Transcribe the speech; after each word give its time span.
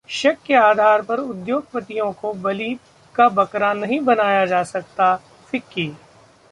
शक 0.09 0.37
के 0.45 0.53
आधार 0.53 1.01
पर 1.01 1.19
उद्योगपतियों 1.19 2.11
को 2.13 2.33
बलि 2.33 2.73
का 3.15 3.27
बकरा 3.29 3.73
नहीं 3.73 3.99
बनाया 3.99 4.45
जा 4.45 4.63
सकता: 4.63 5.15
फिक्की 5.51 5.87